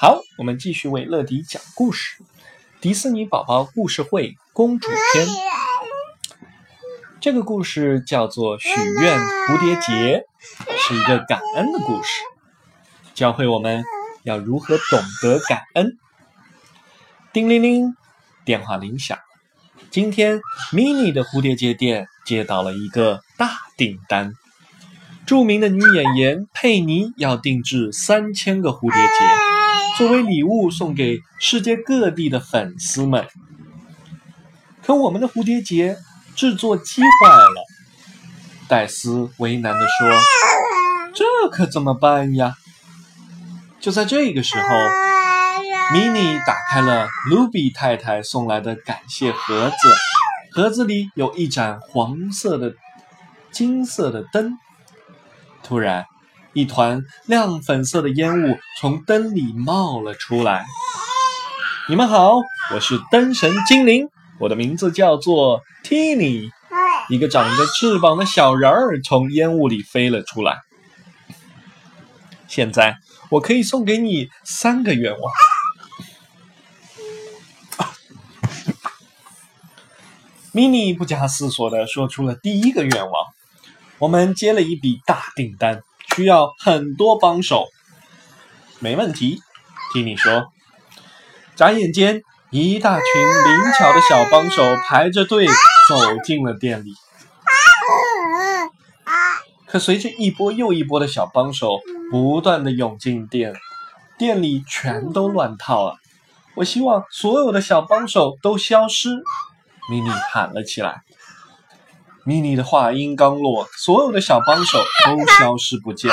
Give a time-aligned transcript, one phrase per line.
[0.00, 2.22] 好，我们继续为乐迪讲故事，
[2.80, 5.26] 《迪士尼宝宝故事会公主篇》。
[7.20, 8.68] 这个故事叫做《许
[9.02, 10.18] 愿蝴蝶结》，
[10.78, 12.10] 是一个感恩的故事，
[13.12, 13.82] 教会我们
[14.22, 15.98] 要如何懂得感恩。
[17.32, 17.96] 叮铃铃，
[18.44, 19.18] 电话铃响。
[19.90, 20.40] 今天
[20.72, 24.34] ，mini 的蝴蝶结店接到了一个大订单，
[25.26, 29.57] 著名的女演员佩妮要定制三千个蝴蝶结。
[29.98, 33.26] 作为礼物送给世界各地的粉丝们，
[34.80, 35.96] 可我们的蝴蝶结
[36.36, 37.66] 制作机坏了，
[38.68, 40.08] 戴斯为难地说
[41.12, 42.54] ：“这可怎么办呀？”
[43.82, 44.68] 就在这个时候，
[45.92, 49.92] 米妮打开了卢比太太送来的感谢盒子，
[50.52, 52.72] 盒子里有一盏黄色的、
[53.50, 54.56] 金色的灯。
[55.64, 56.06] 突然。
[56.58, 60.66] 一团亮粉色的烟雾从灯里冒了出来。
[61.88, 62.32] 你们好，
[62.74, 64.08] 我是灯神精灵，
[64.40, 66.50] 我的名字叫做 Tini。
[67.10, 70.58] 一个长着翅膀的小人儿从烟雾里飞了出来。
[72.48, 72.96] 现在
[73.30, 75.32] 我可以送给你三个愿望。
[80.52, 83.12] Mini 不假思索地说出了第一个愿望。
[84.00, 85.82] 我们接了一笔大订单。
[86.18, 87.68] 需要很多帮手，
[88.80, 89.40] 没问题。
[89.94, 90.48] 听你说，
[91.54, 96.92] 眨眼间，一大群灵巧的小帮手排着队走进了店里。
[99.68, 101.78] 可随着一波又一波的小帮手
[102.10, 103.54] 不断的涌进店，
[104.18, 105.98] 店里全都乱套了。
[106.56, 109.10] 我希望所有的小帮手都消失。
[109.88, 111.02] 米妮喊了起来。
[112.28, 116.12] 米妮的话音刚落，所有的小帮手都消失不见。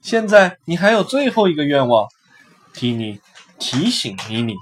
[0.00, 2.08] 现在你还有最后一个愿望，
[2.72, 3.20] 提尼
[3.58, 4.54] 提醒米妮。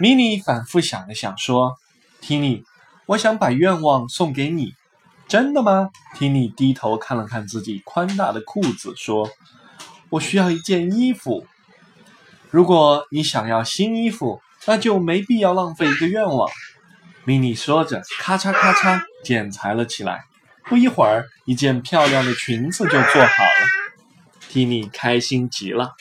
[0.00, 1.74] 米妮反复想了想，说
[2.22, 2.62] ：“提尼，
[3.04, 4.72] 我想把愿望送给你。”
[5.28, 5.90] 真的吗？
[6.16, 9.28] 提尼低头看了看自己宽大的裤子，说
[10.08, 11.46] ：“我需要一件衣服。
[12.50, 16.48] 如果你想要新衣服，那就没必要浪费一个愿望。”
[17.26, 20.24] 米妮说着，咔嚓咔嚓剪裁了起来。
[20.64, 23.66] 不一会儿，一件漂亮的裙子就做好了。
[24.50, 25.92] 蒂妮开心极了。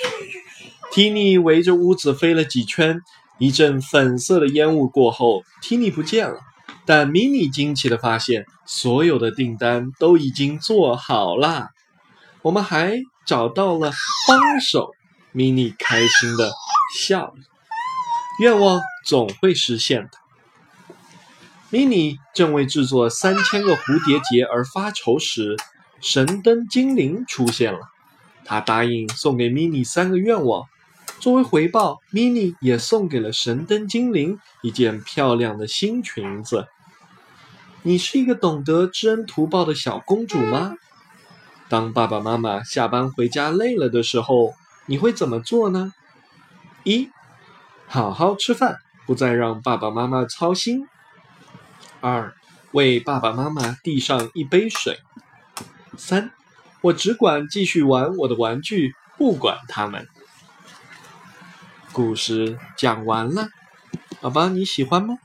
[0.91, 2.99] 蒂妮围着屋子飞了几圈，
[3.39, 6.39] 一阵粉色的烟雾过后，蒂妮不见了。
[6.85, 11.69] 但米妮惊奇地发现，所有的订单都已经做好了。
[12.41, 13.93] 我们还找到了
[14.27, 14.91] 帮手。
[15.31, 16.51] 米妮开心地
[16.95, 17.33] 笑了。
[18.39, 20.09] 愿望总会实现的。
[21.73, 25.57] 米妮正为制作三千个蝴蝶结而发愁时，
[25.99, 27.79] 神灯精灵出现了。
[28.45, 30.67] 他答应送给米妮三个愿望，
[31.19, 36.67] 作为回报，米妮也送给了神灯精灵一件漂亮的新裙子。
[37.81, 40.75] 你是一个懂得知恩图报的小公主吗？
[41.69, 44.53] 当爸爸妈妈下班回家累了的时候，
[44.85, 45.91] 你会怎么做呢？
[46.83, 47.09] 一，
[47.87, 50.87] 好好吃饭，不再让爸爸妈妈操心。
[52.03, 52.35] 二，
[52.73, 54.99] 为爸爸妈妈递上一杯水。
[55.97, 56.33] 三，
[56.81, 60.05] 我只管继续玩我的玩具，不管他们。
[61.93, 63.47] 故事讲完了，
[64.19, 65.17] 宝宝你喜欢吗？